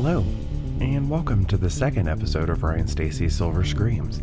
Hello, 0.00 0.24
and 0.80 1.10
welcome 1.10 1.44
to 1.46 1.56
the 1.56 1.68
second 1.68 2.08
episode 2.08 2.50
of 2.50 2.62
Ryan 2.62 2.86
Stacy's 2.86 3.34
Silver 3.34 3.64
Screams, 3.64 4.18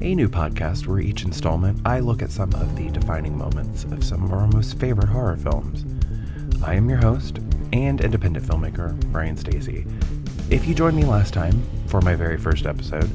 a 0.00 0.14
new 0.14 0.30
podcast 0.30 0.86
where 0.86 0.98
each 0.98 1.24
installment 1.24 1.78
I 1.84 2.00
look 2.00 2.22
at 2.22 2.30
some 2.30 2.54
of 2.54 2.74
the 2.74 2.88
defining 2.88 3.36
moments 3.36 3.84
of 3.84 4.02
some 4.02 4.24
of 4.24 4.32
our 4.32 4.46
most 4.46 4.78
favorite 4.78 5.10
horror 5.10 5.36
films. 5.36 5.84
I 6.64 6.74
am 6.74 6.88
your 6.88 7.00
host 7.00 7.38
and 7.74 8.00
independent 8.00 8.46
filmmaker, 8.46 8.96
Ryan 9.14 9.36
Stacy. 9.36 9.84
If 10.48 10.66
you 10.66 10.74
joined 10.74 10.96
me 10.96 11.04
last 11.04 11.34
time 11.34 11.62
for 11.86 12.00
my 12.00 12.14
very 12.14 12.38
first 12.38 12.64
episode, 12.64 13.10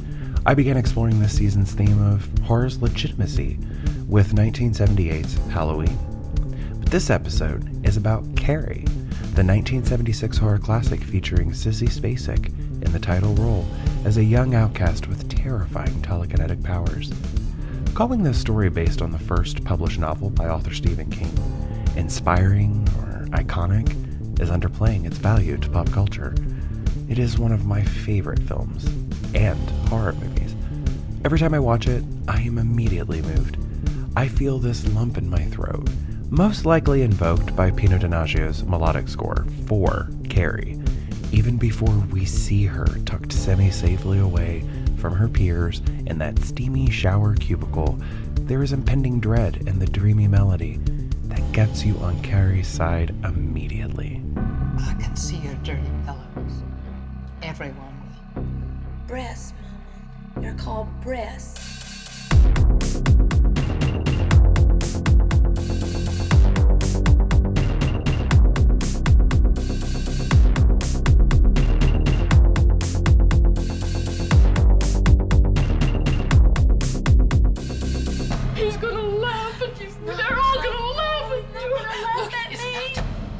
I 0.45 0.53
began 0.53 0.77
exploring 0.77 1.19
this 1.19 1.35
season's 1.35 1.73
theme 1.73 1.99
of 2.13 2.29
horror's 2.43 2.83
legitimacy 2.83 3.57
with 4.07 4.35
1978's 4.35 5.33
Halloween. 5.51 5.97
But 6.79 6.91
this 6.91 7.09
episode 7.09 7.83
is 7.83 7.97
about 7.97 8.35
Carrie, 8.35 8.85
the 9.36 9.43
1976 9.43 10.38
horror 10.38 10.57
classic 10.57 11.02
featuring 11.02 11.52
Sissy 11.52 11.89
Spacek 11.89 12.47
in 12.81 12.91
the 12.94 12.99
title 12.99 13.34
role 13.34 13.66
as 14.05 14.16
a 14.16 14.23
young 14.23 14.55
outcast 14.55 15.08
with 15.08 15.27
terrifying 15.27 16.02
telekinetic 16.02 16.63
powers. 16.63 17.11
Calling 17.94 18.23
this 18.23 18.39
story 18.39 18.70
based 18.70 19.02
on 19.02 19.11
the 19.11 19.20
first 19.20 19.61
published 19.66 19.99
novel 19.99 20.30
by 20.30 20.48
author 20.48 20.73
Stephen 20.73 21.09
King 21.09 21.34
inspiring 21.98 22.88
or 22.98 23.27
iconic 23.31 23.89
is 24.39 24.49
underplaying 24.49 25.05
its 25.05 25.17
value 25.17 25.58
to 25.58 25.70
pop 25.70 25.91
culture. 25.91 26.33
It 27.09 27.20
is 27.20 27.38
one 27.38 27.52
of 27.52 27.66
my 27.66 27.83
favorite 27.83 28.39
films 28.44 28.86
and 29.33 29.70
horror 29.89 30.13
movies. 30.13 30.55
Every 31.25 31.39
time 31.39 31.53
I 31.53 31.59
watch 31.59 31.88
it, 31.89 32.05
I 32.30 32.39
am 32.39 32.58
immediately 32.58 33.22
moved. 33.22 33.58
I 34.16 34.30
feel 34.30 34.59
this 34.59 34.88
lump 34.94 35.17
in 35.17 35.30
my 35.30 35.44
throat, 35.44 35.89
most 36.35 36.66
likely 36.66 37.02
invoked 37.02 37.55
by 37.55 37.71
Pino 37.71 37.98
Donaggio's 37.98 38.62
melodic 38.63 39.07
score 39.07 39.45
for 39.67 40.09
Carrie, 40.30 40.77
even 41.31 41.55
before 41.55 41.95
we 42.11 42.25
see 42.25 42.66
her 42.66 42.85
tucked 43.05 43.31
semi 43.31 43.70
safely 43.71 44.20
away 44.20 44.66
from 44.97 45.13
her 45.13 45.30
peers 45.30 45.81
in 46.08 46.17
that 46.17 46.38
steamy 46.39 46.89
shower 46.89 47.36
cubicle. 47.36 47.97
There 48.41 48.63
is 48.63 48.73
impending 48.73 49.22
dread 49.22 49.63
in 49.66 49.80
the 49.80 49.86
dreamy 49.86 50.28
melody 50.28 50.81
that 51.28 51.53
gets 51.53 51.86
you 51.86 51.97
on 52.00 52.22
Carrie's 52.22 52.67
side 52.67 53.16
immediately. 53.23 54.22
I 54.36 54.94
can 55.00 55.16
see 55.16 55.38
your 55.38 55.56
dirty 55.63 55.89
pillows. 56.03 56.63
Everyone 57.44 57.78
will. 58.36 58.44
Breasts, 59.08 59.53
Mama. 60.36 60.41
They're 60.41 60.61
called 60.61 60.89
breasts. 61.00 61.75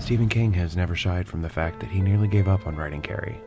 Stephen 0.06 0.30
King 0.30 0.54
has 0.54 0.78
never 0.78 0.96
shied 0.96 1.28
from 1.28 1.42
the 1.42 1.50
fact 1.50 1.80
that 1.80 1.90
he 1.90 2.00
nearly 2.00 2.28
gave 2.28 2.48
up 2.48 2.68
on 2.68 2.76
writing 2.76 3.02
Carrie. 3.02 3.42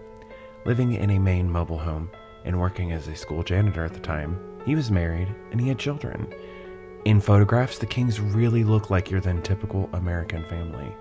Living 0.64 0.94
in 0.94 1.10
a 1.10 1.18
Maine 1.20 1.48
mobile 1.48 1.78
home 1.78 2.10
and 2.44 2.58
working 2.58 2.90
as 2.90 3.06
a 3.06 3.14
school 3.14 3.44
janitor 3.44 3.84
at 3.84 3.94
the 3.94 4.00
time, 4.00 4.36
he 4.66 4.74
was 4.74 4.90
married 4.90 5.32
and 5.52 5.60
he 5.60 5.68
had 5.68 5.78
children. 5.78 6.26
In 7.04 7.20
photographs, 7.20 7.78
the 7.78 7.86
Kings 7.86 8.18
really 8.18 8.64
look 8.64 8.90
like 8.90 9.08
your 9.08 9.20
then 9.20 9.40
typical 9.40 9.88
American 9.92 10.44
family. 10.46 10.92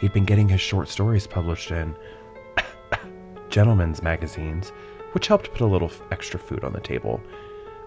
He'd 0.00 0.12
been 0.12 0.24
getting 0.24 0.48
his 0.48 0.60
short 0.60 0.88
stories 0.88 1.28
published 1.28 1.70
in 1.70 1.94
gentlemen's 3.50 4.02
magazines, 4.02 4.70
which 5.12 5.28
helped 5.28 5.52
put 5.52 5.60
a 5.60 5.66
little 5.66 5.92
extra 6.10 6.40
food 6.40 6.64
on 6.64 6.72
the 6.72 6.80
table. 6.80 7.20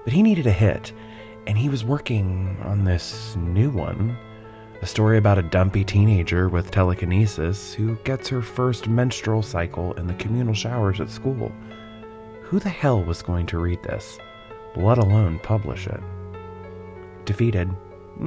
But 0.06 0.14
he 0.14 0.24
needed 0.24 0.48
a 0.48 0.52
hit, 0.54 0.94
and 1.46 1.58
he 1.58 1.68
was 1.68 1.84
working 1.84 2.56
on 2.64 2.86
this 2.86 3.36
new 3.36 3.70
one 3.70 4.18
a 4.86 4.88
story 4.88 5.18
about 5.18 5.40
a 5.40 5.42
dumpy 5.42 5.84
teenager 5.84 6.48
with 6.48 6.70
telekinesis 6.70 7.74
who 7.74 7.96
gets 8.04 8.30
her 8.30 8.44
first 8.44 8.88
menstrual 8.88 9.42
cycle 9.42 9.94
in 9.94 10.06
the 10.06 10.14
communal 10.14 10.54
showers 10.54 11.02
at 11.02 11.10
school. 11.10 11.52
Who 12.44 12.60
the 12.60 12.70
hell 12.70 13.04
was 13.04 13.24
going 13.24 13.48
to 13.48 13.58
read 13.58 13.82
this, 13.82 14.20
let 14.76 15.00
alone 15.00 15.40
publish 15.40 15.88
it? 15.88 16.00
Defeated, 17.26 17.68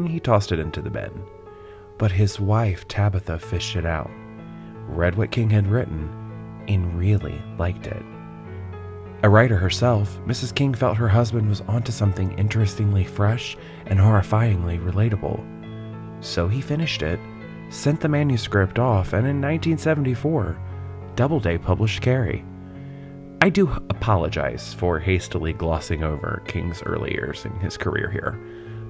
he 0.09 0.19
tossed 0.19 0.51
it 0.51 0.59
into 0.59 0.83
the 0.83 0.91
bin. 0.91 1.13
But 1.97 2.11
his 2.11 2.41
wife, 2.41 2.89
Tabitha, 2.89 3.39
fished 3.39 3.77
it 3.77 3.87
out, 3.87 4.11
read 4.89 5.15
what 5.15 5.31
King 5.31 5.51
had 5.51 5.69
written, 5.69 6.11
and 6.67 6.99
really 6.99 7.41
liked 7.57 7.87
it. 7.87 8.03
A 9.23 9.31
writer 9.31 9.59
herself, 9.59 10.19
Mrs. 10.27 10.53
King 10.53 10.75
felt 10.75 10.97
her 10.97 11.09
husband 11.09 11.49
was 11.49 11.61
onto 11.69 11.93
something 11.93 12.37
interestingly 12.37 13.05
fresh 13.05 13.57
and 13.87 14.01
horrifyingly 14.01 14.85
relatable. 14.85 15.58
So 16.21 16.49
he 16.49 16.61
finished 16.61 17.03
it, 17.03 17.21
sent 17.71 18.01
the 18.01 18.09
manuscript 18.09 18.79
off, 18.79 19.13
and 19.13 19.27
in 19.27 19.41
1974, 19.41 20.59
Doubleday 21.17 21.59
published 21.59 22.03
Carrie. 22.03 22.45
I 23.41 23.51
do 23.51 23.71
apologize 23.89 24.75
for 24.75 24.99
hastily 24.99 25.53
glossing 25.53 26.03
over 26.03 26.43
King's 26.47 26.83
early 26.83 27.13
years 27.13 27.45
in 27.45 27.53
his 27.61 27.77
career 27.77 28.11
here, 28.11 28.39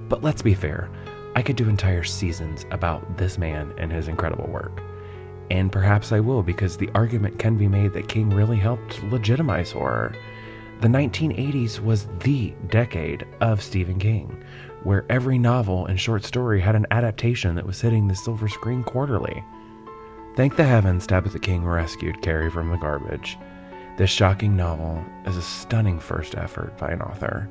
but 0.07 0.23
let's 0.23 0.41
be 0.41 0.55
fair, 0.55 0.89
I 1.35 1.43
could 1.43 1.55
do 1.55 1.69
entire 1.69 2.03
seasons 2.03 2.65
about 2.71 3.17
this 3.17 3.37
man 3.37 3.73
and 3.77 3.91
his 3.91 4.07
incredible 4.07 4.47
work. 4.47 4.81
And 5.51 5.71
perhaps 5.71 6.11
I 6.11 6.19
will 6.19 6.43
because 6.43 6.77
the 6.77 6.89
argument 6.95 7.39
can 7.39 7.57
be 7.57 7.67
made 7.67 7.93
that 7.93 8.07
King 8.07 8.29
really 8.29 8.57
helped 8.57 9.03
legitimize 9.03 9.71
horror. 9.71 10.15
The 10.81 10.87
1980s 10.87 11.79
was 11.79 12.07
the 12.19 12.53
decade 12.67 13.25
of 13.41 13.61
Stephen 13.61 13.99
King, 13.99 14.43
where 14.83 15.05
every 15.09 15.37
novel 15.37 15.85
and 15.85 15.99
short 15.99 16.23
story 16.23 16.59
had 16.61 16.75
an 16.75 16.87
adaptation 16.91 17.55
that 17.55 17.65
was 17.65 17.81
hitting 17.81 18.07
the 18.07 18.15
silver 18.15 18.47
screen 18.47 18.83
quarterly. 18.83 19.43
Thank 20.35 20.55
the 20.55 20.63
heavens 20.63 21.05
Tabitha 21.05 21.39
King 21.39 21.65
rescued 21.65 22.21
Carrie 22.21 22.49
from 22.49 22.69
the 22.69 22.77
garbage. 22.77 23.37
This 23.97 24.09
shocking 24.09 24.55
novel 24.55 25.03
is 25.25 25.35
a 25.35 25.41
stunning 25.41 25.99
first 25.99 26.35
effort 26.35 26.77
by 26.77 26.91
an 26.91 27.01
author. 27.01 27.49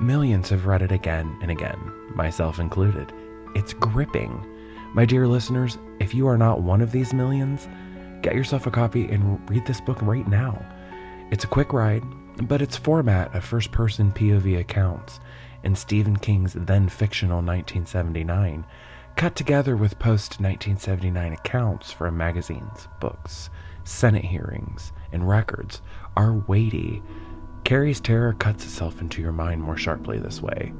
Millions 0.00 0.48
have 0.50 0.66
read 0.66 0.82
it 0.82 0.92
again 0.92 1.36
and 1.42 1.50
again, 1.50 1.78
myself 2.14 2.60
included. 2.60 3.12
It's 3.54 3.72
gripping. 3.72 4.46
My 4.94 5.04
dear 5.04 5.26
listeners, 5.26 5.78
if 6.00 6.14
you 6.14 6.28
are 6.28 6.38
not 6.38 6.62
one 6.62 6.80
of 6.80 6.92
these 6.92 7.12
millions, 7.12 7.68
get 8.22 8.34
yourself 8.34 8.66
a 8.66 8.70
copy 8.70 9.08
and 9.08 9.38
read 9.50 9.66
this 9.66 9.80
book 9.80 10.00
right 10.02 10.28
now. 10.28 10.64
It's 11.32 11.44
a 11.44 11.48
quick 11.48 11.72
ride, 11.72 12.04
but 12.42 12.62
its 12.62 12.76
format 12.76 13.34
of 13.34 13.44
first 13.44 13.72
person 13.72 14.12
POV 14.12 14.60
accounts 14.60 15.18
in 15.64 15.74
Stephen 15.74 16.16
King's 16.16 16.54
then 16.54 16.88
fictional 16.88 17.38
1979, 17.38 18.64
cut 19.16 19.36
together 19.36 19.76
with 19.76 19.98
post 19.98 20.40
1979 20.40 21.32
accounts 21.32 21.92
from 21.92 22.16
magazines, 22.16 22.88
books, 23.00 23.50
Senate 23.84 24.24
hearings, 24.24 24.92
and 25.12 25.28
records, 25.28 25.82
are 26.16 26.34
weighty. 26.46 27.02
Carrie's 27.64 28.00
terror 28.00 28.32
cuts 28.32 28.64
itself 28.64 29.00
into 29.00 29.22
your 29.22 29.32
mind 29.32 29.62
more 29.62 29.76
sharply 29.76 30.18
this 30.18 30.42
way. 30.42 30.72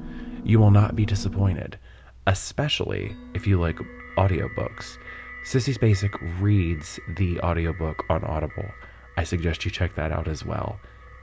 You 0.45 0.59
will 0.59 0.71
not 0.71 0.97
be 0.97 1.07
disappointed, 1.07 1.79
especially 2.27 3.17
if 3.35 3.47
you 3.47 3.61
like 3.61 3.79
audiobooks. 4.17 4.99
Sissy 5.45 5.77
Spacek 5.77 6.41
reads 6.41 6.99
the 7.17 7.41
audiobook 7.41 8.05
on 8.09 8.25
Audible. 8.25 8.69
I 9.17 9.25
suggest 9.25 9.65
you 9.65 9.71
check 9.71 9.95
that 9.97 10.13
out 10.13 10.29
as 10.29 10.45
well 10.45 10.79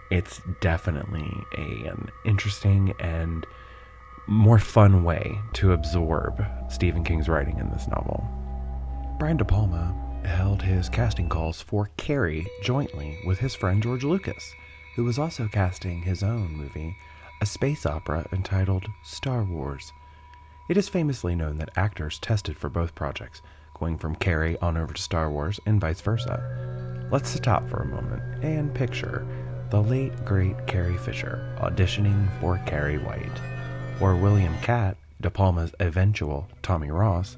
it's 0.09 0.41
definitely 0.61 1.31
a, 1.57 1.87
an 1.89 2.09
interesting 2.25 2.93
and 2.99 3.45
more 4.27 4.59
fun 4.59 5.03
way 5.03 5.39
to 5.53 5.73
absorb 5.73 6.43
Stephen 6.69 7.03
King's 7.03 7.29
writing 7.29 7.57
in 7.59 7.69
this 7.71 7.87
novel. 7.87 8.23
Brian 9.17 9.37
De 9.37 9.45
Palma 9.45 9.95
held 10.23 10.61
his 10.61 10.89
casting 10.89 11.29
calls 11.29 11.61
for 11.61 11.89
Carrie 11.97 12.47
jointly 12.63 13.19
with 13.25 13.39
his 13.39 13.55
friend 13.55 13.81
George 13.81 14.03
Lucas, 14.03 14.53
who 14.95 15.03
was 15.03 15.19
also 15.19 15.47
casting 15.47 16.01
his 16.01 16.23
own 16.23 16.55
movie, 16.55 16.95
a 17.41 17.45
space 17.45 17.85
opera 17.85 18.27
entitled 18.31 18.85
Star 19.03 19.43
Wars. 19.43 19.91
It 20.69 20.77
is 20.77 20.89
famously 20.89 21.35
known 21.35 21.57
that 21.57 21.71
actors 21.75 22.19
tested 22.19 22.57
for 22.57 22.69
both 22.69 22.95
projects, 22.95 23.41
going 23.79 23.97
from 23.97 24.15
Carrie 24.15 24.59
on 24.59 24.77
over 24.77 24.93
to 24.93 25.01
Star 25.01 25.31
Wars 25.31 25.59
and 25.65 25.81
vice 25.81 26.01
versa. 26.01 27.07
Let's 27.11 27.29
stop 27.29 27.67
for 27.67 27.81
a 27.81 27.87
moment 27.87 28.43
and 28.43 28.73
picture 28.73 29.25
the 29.69 29.81
late 29.81 30.25
great 30.25 30.55
Carrie 30.65 30.97
Fisher 30.97 31.55
auditioning 31.59 32.27
for 32.39 32.59
Carrie 32.65 32.97
White, 32.97 33.39
or 34.01 34.15
William 34.15 34.57
Katt, 34.61 34.97
De 35.21 35.29
Palma's 35.29 35.71
eventual 35.79 36.47
Tommy 36.63 36.89
Ross, 36.89 37.37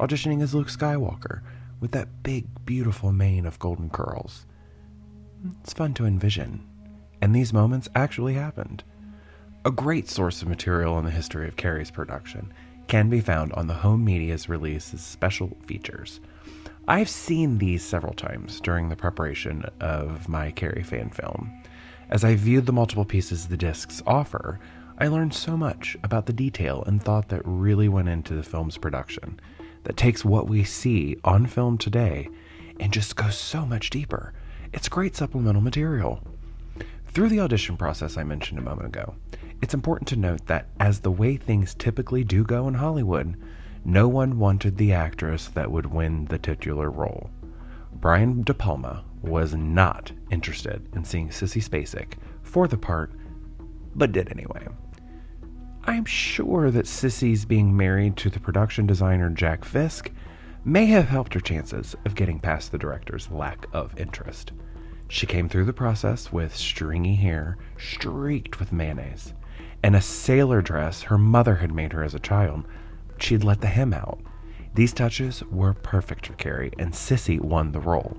auditioning 0.00 0.42
as 0.42 0.54
Luke 0.54 0.68
Skywalker 0.68 1.40
with 1.80 1.92
that 1.92 2.24
big, 2.24 2.46
beautiful 2.66 3.12
mane 3.12 3.46
of 3.46 3.60
golden 3.60 3.90
curls. 3.90 4.44
It's 5.62 5.72
fun 5.72 5.94
to 5.94 6.06
envision, 6.06 6.66
and 7.22 7.34
these 7.34 7.52
moments 7.52 7.88
actually 7.94 8.34
happened. 8.34 8.82
A 9.64 9.70
great 9.70 10.08
source 10.08 10.42
of 10.42 10.48
material 10.48 10.98
in 10.98 11.04
the 11.04 11.12
history 11.12 11.46
of 11.46 11.56
Carrie's 11.56 11.92
production 11.92 12.52
can 12.88 13.08
be 13.08 13.20
found 13.20 13.52
on 13.52 13.68
the 13.68 13.74
Home 13.74 14.04
Media's 14.04 14.48
release's 14.48 15.00
special 15.00 15.56
features. 15.66 16.18
I've 16.88 17.10
seen 17.10 17.58
these 17.58 17.84
several 17.84 18.14
times 18.14 18.60
during 18.60 18.88
the 18.88 18.96
preparation 18.96 19.64
of 19.78 20.28
my 20.28 20.50
Carrie 20.50 20.82
fan 20.82 21.10
film. 21.10 21.52
As 22.10 22.24
I 22.24 22.36
viewed 22.36 22.64
the 22.64 22.72
multiple 22.72 23.04
pieces 23.04 23.46
the 23.46 23.56
discs 23.56 24.02
offer, 24.06 24.58
I 24.96 25.08
learned 25.08 25.34
so 25.34 25.58
much 25.58 25.94
about 26.02 26.24
the 26.24 26.32
detail 26.32 26.82
and 26.86 27.02
thought 27.02 27.28
that 27.28 27.42
really 27.44 27.88
went 27.88 28.08
into 28.08 28.34
the 28.34 28.42
film's 28.42 28.78
production 28.78 29.38
that 29.84 29.98
takes 29.98 30.24
what 30.24 30.48
we 30.48 30.64
see 30.64 31.18
on 31.22 31.44
film 31.46 31.76
today 31.76 32.30
and 32.80 32.94
just 32.94 33.14
goes 33.14 33.36
so 33.36 33.66
much 33.66 33.90
deeper. 33.90 34.32
It's 34.72 34.88
great 34.88 35.16
supplemental 35.16 35.60
material. 35.60 36.22
Through 37.08 37.28
the 37.28 37.40
audition 37.40 37.76
process 37.76 38.16
I 38.16 38.24
mentioned 38.24 38.58
a 38.58 38.62
moment 38.62 38.88
ago, 38.88 39.14
it's 39.60 39.74
important 39.74 40.08
to 40.08 40.16
note 40.16 40.46
that, 40.46 40.68
as 40.80 41.00
the 41.00 41.10
way 41.10 41.36
things 41.36 41.74
typically 41.74 42.24
do 42.24 42.42
go 42.42 42.68
in 42.68 42.74
Hollywood, 42.74 43.36
no 43.84 44.08
one 44.08 44.38
wanted 44.38 44.78
the 44.78 44.92
actress 44.94 45.48
that 45.48 45.70
would 45.70 45.86
win 45.86 46.24
the 46.26 46.38
titular 46.38 46.90
role. 46.90 47.30
Brian 48.00 48.42
De 48.42 48.54
Palma 48.54 49.04
was 49.22 49.54
not 49.54 50.12
interested 50.30 50.88
in 50.94 51.04
seeing 51.04 51.28
Sissy 51.28 51.62
Spacek 51.62 52.14
for 52.42 52.68
the 52.68 52.78
part, 52.78 53.12
but 53.94 54.12
did 54.12 54.30
anyway. 54.30 54.68
I'm 55.84 56.04
sure 56.04 56.70
that 56.70 56.84
Sissy's 56.84 57.44
being 57.44 57.76
married 57.76 58.16
to 58.18 58.30
the 58.30 58.38
production 58.40 58.86
designer 58.86 59.30
Jack 59.30 59.64
Fisk 59.64 60.12
may 60.64 60.86
have 60.86 61.08
helped 61.08 61.34
her 61.34 61.40
chances 61.40 61.96
of 62.04 62.14
getting 62.14 62.38
past 62.38 62.70
the 62.70 62.78
director's 62.78 63.30
lack 63.30 63.66
of 63.72 63.98
interest. 63.98 64.52
She 65.08 65.26
came 65.26 65.48
through 65.48 65.64
the 65.64 65.72
process 65.72 66.32
with 66.32 66.54
stringy 66.54 67.16
hair 67.16 67.56
streaked 67.78 68.60
with 68.60 68.72
mayonnaise 68.72 69.32
and 69.82 69.96
a 69.96 70.00
sailor 70.00 70.60
dress 70.60 71.02
her 71.02 71.18
mother 71.18 71.56
had 71.56 71.72
made 71.72 71.92
her 71.92 72.02
as 72.02 72.14
a 72.14 72.20
child. 72.20 72.64
She'd 73.18 73.44
let 73.44 73.60
the 73.60 73.66
hem 73.68 73.92
out. 73.92 74.20
These 74.74 74.92
touches 74.92 75.42
were 75.44 75.74
perfect 75.74 76.26
for 76.26 76.34
Carrie, 76.34 76.72
and 76.78 76.92
Sissy 76.92 77.40
won 77.40 77.72
the 77.72 77.80
role. 77.80 78.16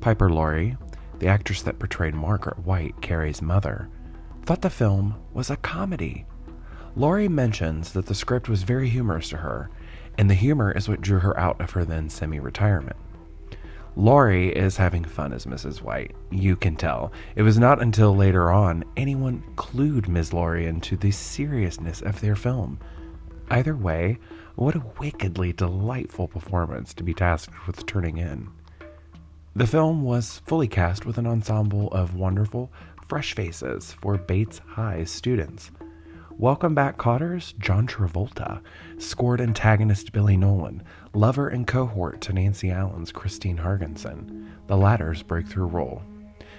Piper 0.00 0.30
Laurie, 0.30 0.76
the 1.18 1.28
actress 1.28 1.62
that 1.62 1.78
portrayed 1.78 2.14
Margaret 2.14 2.58
White, 2.60 3.00
Carrie's 3.00 3.42
mother, 3.42 3.88
thought 4.44 4.62
the 4.62 4.70
film 4.70 5.16
was 5.32 5.50
a 5.50 5.56
comedy. 5.56 6.24
Laurie 6.94 7.28
mentions 7.28 7.92
that 7.92 8.06
the 8.06 8.14
script 8.14 8.48
was 8.48 8.62
very 8.62 8.88
humorous 8.88 9.28
to 9.30 9.38
her, 9.38 9.70
and 10.18 10.30
the 10.30 10.34
humor 10.34 10.72
is 10.72 10.88
what 10.88 11.00
drew 11.00 11.18
her 11.18 11.38
out 11.38 11.60
of 11.60 11.72
her 11.72 11.84
then 11.84 12.08
semi 12.08 12.38
retirement. 12.38 12.96
Laurie 13.98 14.54
is 14.54 14.76
having 14.76 15.04
fun 15.04 15.32
as 15.32 15.46
Mrs. 15.46 15.80
White. 15.80 16.14
You 16.30 16.54
can 16.54 16.76
tell. 16.76 17.12
It 17.34 17.42
was 17.42 17.58
not 17.58 17.80
until 17.80 18.14
later 18.14 18.50
on 18.50 18.84
anyone 18.96 19.42
clued 19.56 20.06
Ms. 20.06 20.34
Laurie 20.34 20.66
into 20.66 20.96
the 20.98 21.10
seriousness 21.10 22.02
of 22.02 22.20
their 22.20 22.36
film. 22.36 22.78
Either 23.50 23.76
way, 23.76 24.18
what 24.56 24.74
a 24.74 24.82
wickedly 24.98 25.52
delightful 25.52 26.26
performance 26.26 26.92
to 26.94 27.04
be 27.04 27.14
tasked 27.14 27.66
with 27.66 27.86
turning 27.86 28.18
in. 28.18 28.48
The 29.54 29.66
film 29.66 30.02
was 30.02 30.40
fully 30.46 30.66
cast 30.66 31.06
with 31.06 31.16
an 31.16 31.26
ensemble 31.26 31.88
of 31.92 32.14
wonderful, 32.14 32.72
fresh 33.08 33.34
faces 33.34 33.92
for 33.92 34.18
Bates 34.18 34.60
High 34.66 35.04
students. 35.04 35.70
Welcome 36.38 36.74
Back 36.74 36.98
Kotter's, 36.98 37.54
John 37.58 37.86
Travolta, 37.86 38.60
scored 38.98 39.40
antagonist 39.40 40.12
Billy 40.12 40.36
Nolan, 40.36 40.82
lover 41.14 41.48
and 41.48 41.66
cohort 41.66 42.20
to 42.22 42.32
Nancy 42.32 42.70
Allen's 42.70 43.12
Christine 43.12 43.58
Hargensen, 43.58 44.48
the 44.66 44.76
latter's 44.76 45.22
breakthrough 45.22 45.66
role. 45.66 46.02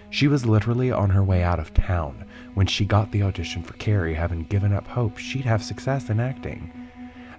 She 0.09 0.27
was 0.27 0.45
literally 0.45 0.91
on 0.91 1.09
her 1.09 1.23
way 1.23 1.43
out 1.43 1.59
of 1.59 1.73
town 1.73 2.25
when 2.53 2.67
she 2.67 2.85
got 2.85 3.11
the 3.11 3.23
audition 3.23 3.61
for 3.61 3.73
Carrie, 3.73 4.13
having 4.13 4.43
given 4.43 4.73
up 4.73 4.87
hope 4.87 5.17
she'd 5.17 5.45
have 5.45 5.63
success 5.63 6.09
in 6.09 6.19
acting. 6.19 6.71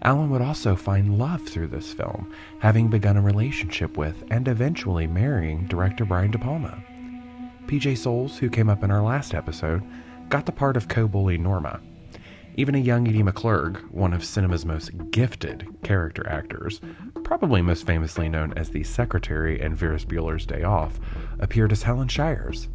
Allen 0.02 0.30
would 0.30 0.42
also 0.42 0.76
find 0.76 1.18
love 1.18 1.42
through 1.48 1.68
this 1.68 1.92
film, 1.92 2.32
having 2.60 2.88
begun 2.88 3.16
a 3.16 3.22
relationship 3.22 3.96
with 3.96 4.22
and 4.30 4.46
eventually 4.46 5.06
marrying 5.06 5.66
director 5.66 6.04
Brian 6.04 6.30
De 6.30 6.38
Palma. 6.38 6.82
PJ 7.66 7.98
Soles, 7.98 8.38
who 8.38 8.48
came 8.48 8.70
up 8.70 8.84
in 8.84 8.90
our 8.90 9.02
last 9.02 9.34
episode, 9.34 9.82
got 10.28 10.46
the 10.46 10.52
part 10.52 10.76
of 10.76 10.88
co 10.88 11.08
bully 11.08 11.36
Norma, 11.36 11.80
even 12.58 12.74
a 12.74 12.78
young 12.78 13.06
Edie 13.06 13.22
McClurg, 13.22 13.88
one 13.92 14.12
of 14.12 14.24
cinema's 14.24 14.66
most 14.66 14.90
gifted 15.12 15.64
character 15.84 16.28
actors, 16.28 16.80
probably 17.22 17.62
most 17.62 17.86
famously 17.86 18.28
known 18.28 18.52
as 18.56 18.68
the 18.68 18.82
secretary 18.82 19.60
in 19.60 19.76
Ferris 19.76 20.04
Bueller's 20.04 20.44
Day 20.44 20.64
Off, 20.64 20.98
appeared 21.38 21.70
as 21.70 21.84
Helen 21.84 22.08
Shires. 22.08 22.66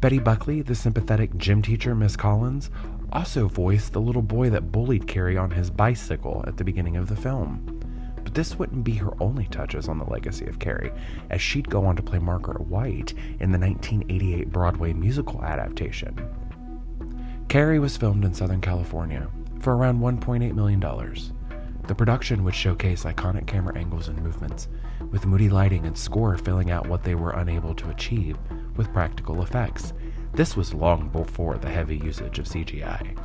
Betty 0.00 0.20
Buckley, 0.20 0.62
the 0.62 0.76
sympathetic 0.76 1.36
gym 1.38 1.60
teacher 1.60 1.92
Miss 1.92 2.14
Collins, 2.14 2.70
also 3.10 3.48
voiced 3.48 3.92
the 3.92 4.00
little 4.00 4.22
boy 4.22 4.48
that 4.48 4.70
bullied 4.70 5.08
Carrie 5.08 5.36
on 5.36 5.50
his 5.50 5.70
bicycle 5.70 6.44
at 6.46 6.56
the 6.56 6.64
beginning 6.64 6.96
of 6.96 7.08
the 7.08 7.16
film. 7.16 7.80
But 8.22 8.34
this 8.34 8.56
wouldn't 8.56 8.84
be 8.84 8.94
her 8.94 9.10
only 9.20 9.46
touches 9.46 9.88
on 9.88 9.98
the 9.98 10.08
legacy 10.08 10.46
of 10.46 10.60
Carrie, 10.60 10.92
as 11.30 11.42
she'd 11.42 11.68
go 11.68 11.84
on 11.84 11.96
to 11.96 12.02
play 12.02 12.20
Margaret 12.20 12.60
White 12.60 13.12
in 13.40 13.50
the 13.50 13.58
1988 13.58 14.52
Broadway 14.52 14.92
musical 14.92 15.42
adaptation. 15.42 16.16
Carrie 17.56 17.78
was 17.78 17.96
filmed 17.96 18.22
in 18.26 18.34
Southern 18.34 18.60
California 18.60 19.30
for 19.60 19.74
around 19.74 19.98
$1.8 19.98 20.52
million. 20.52 20.78
The 21.86 21.94
production 21.94 22.44
would 22.44 22.54
showcase 22.54 23.04
iconic 23.04 23.46
camera 23.46 23.78
angles 23.78 24.08
and 24.08 24.22
movements, 24.22 24.68
with 25.10 25.24
moody 25.24 25.48
lighting 25.48 25.86
and 25.86 25.96
score 25.96 26.36
filling 26.36 26.70
out 26.70 26.86
what 26.86 27.02
they 27.02 27.14
were 27.14 27.30
unable 27.30 27.74
to 27.76 27.88
achieve 27.88 28.36
with 28.76 28.92
practical 28.92 29.42
effects. 29.42 29.94
This 30.34 30.54
was 30.54 30.74
long 30.74 31.08
before 31.08 31.56
the 31.56 31.70
heavy 31.70 31.96
usage 31.96 32.38
of 32.38 32.44
CGI. 32.44 33.18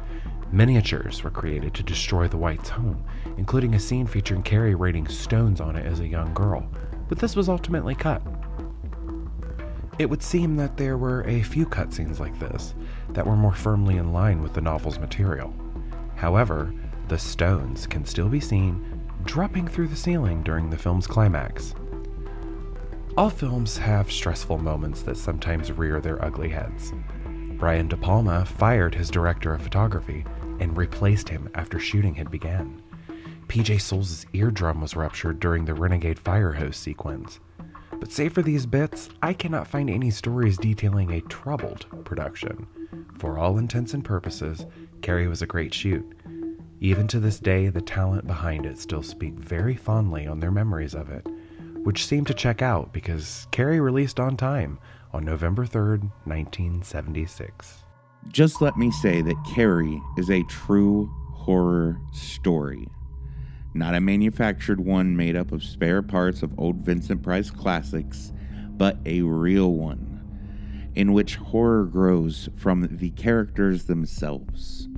Miniatures 0.50 1.26
were 1.26 1.30
created 1.30 1.74
to 1.74 1.84
destroy 1.84 2.30
the 2.30 2.38
White's 2.38 2.70
home, 2.70 3.04
including 3.36 3.74
a 3.74 3.80
scene 3.82 4.08
featuring 4.08 4.44
Carrie 4.44 4.76
raiding 4.76 5.10
stones 5.10 5.60
on 5.60 5.76
it 5.76 5.86
as 5.86 6.00
a 6.00 6.08
young 6.08 6.34
girl, 6.34 6.72
but 7.10 7.20
this 7.20 7.36
was 7.36 7.50
ultimately 7.50 7.96
cut. 7.96 8.22
It 10.00 10.10
would 10.10 10.24
seem 10.24 10.56
that 10.56 10.78
there 10.78 10.98
were 10.98 11.24
a 11.28 11.44
few 11.44 11.66
cutscenes 11.66 12.20
like 12.20 12.40
this 12.40 12.74
that 13.10 13.26
were 13.26 13.36
more 13.36 13.54
firmly 13.54 13.98
in 13.98 14.14
line 14.14 14.42
with 14.42 14.54
the 14.54 14.62
novel's 14.62 15.00
material. 15.00 15.54
However, 16.16 16.74
the 17.08 17.18
stones 17.18 17.88
can 17.88 18.06
still 18.06 18.30
be 18.30 18.40
seen 18.40 19.02
dropping 19.24 19.68
through 19.68 19.88
the 19.88 19.96
ceiling 19.96 20.42
during 20.44 20.70
the 20.70 20.78
film's 20.78 21.08
climax. 21.08 21.76
All 23.18 23.30
films 23.30 23.78
have 23.78 24.12
stressful 24.12 24.58
moments 24.58 25.02
that 25.04 25.18
sometimes 25.18 25.72
rear 25.72 26.00
their 26.00 26.24
ugly 26.24 26.50
heads. 26.50 26.94
Brian 27.58 27.88
De 27.88 27.98
Palma 27.98 28.46
fired 28.46 28.96
his 28.96 29.10
director 29.10 29.54
of 29.54 29.62
photography 29.62 30.26
and 30.60 30.76
replaced 30.78 31.28
him 31.28 31.50
after 31.54 31.80
shooting 31.80 32.16
had 32.16 32.32
begun. 32.32 32.82
PJ 33.48 33.82
Soles' 33.82 34.26
eardrum 34.34 34.80
was 34.80 34.96
ruptured 34.96 35.40
during 35.40 35.66
the 35.66 35.74
Renegade 35.74 36.18
fire 36.18 36.54
hose 36.54 36.78
sequence. 36.78 37.42
But 38.02 38.12
save 38.12 38.34
for 38.34 38.42
these 38.42 38.66
bits, 38.66 39.10
I 39.22 39.32
cannot 39.32 39.68
find 39.68 39.88
any 39.88 40.10
stories 40.10 40.58
detailing 40.58 41.12
a 41.12 41.22
troubled 41.22 41.86
production. 42.04 42.66
For 43.20 43.38
all 43.38 43.60
intents 43.60 43.94
and 43.94 44.04
purposes, 44.04 44.66
Carrie 45.04 45.28
was 45.28 45.44
a 45.44 45.48
great 45.48 45.72
shoot. 45.72 46.04
Even 46.80 47.08
to 47.10 47.20
this 47.20 47.40
day, 47.40 47.70
the 47.70 47.80
talent 47.80 48.26
behind 48.26 48.66
it 48.66 48.80
still 48.80 49.04
speak 49.04 49.36
very 49.36 49.76
fondly 49.76 50.26
on 50.26 50.40
their 50.40 50.50
memories 50.50 50.96
of 50.96 51.12
it, 51.12 51.28
which 51.84 52.08
seem 52.08 52.26
to 52.26 52.34
check 52.34 52.64
out 52.64 52.92
because 52.92 53.48
Carrie 53.52 53.80
released 53.80 54.20
on 54.20 54.36
time 54.36 54.80
on 55.14 55.24
November 55.24 55.68
3rd, 55.68 56.02
1976. 56.26 57.84
Just 58.30 58.64
let 58.64 58.78
me 58.78 58.90
say 58.90 59.22
that 59.22 59.46
Carrie 59.54 60.02
is 60.18 60.32
a 60.32 60.42
true 60.46 61.08
horror 61.34 62.00
story 62.12 62.88
not 63.74 63.96
a 63.96 64.02
manufactured 64.02 64.82
one 64.82 65.16
made 65.16 65.36
up 65.36 65.52
of 65.52 65.64
spare 65.64 66.02
parts 66.02 66.44
of 66.44 66.58
old 66.60 66.78
Vincent 66.78 67.24
Price 67.24 67.50
classics, 67.50 68.34
but 68.72 68.98
a 69.06 69.22
real 69.22 69.74
one, 69.74 70.90
in 70.96 71.14
which 71.14 71.36
horror 71.36 71.86
grows 71.86 72.50
from 72.56 72.88
the 72.98 73.12
characters 73.12 73.86
themselves. 73.86 74.90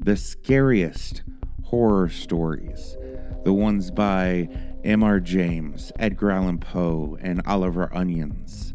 The 0.00 0.16
scariest 0.16 1.22
horror 1.64 2.08
stories, 2.08 2.96
the 3.44 3.52
ones 3.52 3.90
by 3.90 4.48
M.R. 4.82 5.20
James, 5.20 5.92
Edgar 5.98 6.30
Allan 6.30 6.58
Poe, 6.58 7.18
and 7.20 7.42
Oliver 7.46 7.94
Onions, 7.94 8.74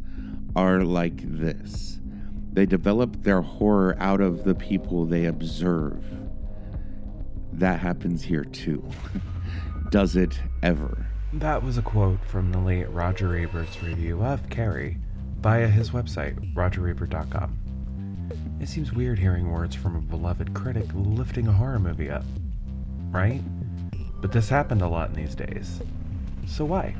are 0.55 0.83
like 0.83 1.21
this. 1.23 1.99
They 2.51 2.65
develop 2.65 3.23
their 3.23 3.41
horror 3.41 3.95
out 3.99 4.21
of 4.21 4.43
the 4.43 4.55
people 4.55 5.05
they 5.05 5.25
observe 5.25 6.03
that 7.59 7.79
happens 7.79 8.23
here 8.23 8.43
too. 8.43 8.83
Does 9.89 10.15
it 10.15 10.39
ever? 10.63 11.07
That 11.33 11.61
was 11.61 11.77
a 11.77 11.81
quote 11.81 12.23
from 12.25 12.51
the 12.51 12.59
late 12.59 12.89
Roger 12.89 13.37
Ebert's 13.37 13.83
review 13.83 14.23
of 14.23 14.49
Carrie 14.49 14.97
via 15.41 15.67
his 15.67 15.91
website, 15.91 16.53
rogerebert.com. 16.53 17.57
It 18.59 18.67
seems 18.67 18.93
weird 18.93 19.19
hearing 19.19 19.51
words 19.51 19.75
from 19.75 19.95
a 19.95 20.01
beloved 20.01 20.53
critic 20.53 20.87
lifting 20.93 21.47
a 21.47 21.51
horror 21.51 21.79
movie 21.79 22.09
up, 22.09 22.25
right? 23.09 23.41
But 24.21 24.31
this 24.31 24.49
happened 24.49 24.81
a 24.81 24.87
lot 24.87 25.09
in 25.09 25.15
these 25.15 25.35
days. 25.35 25.81
So 26.47 26.65
why? 26.65 26.95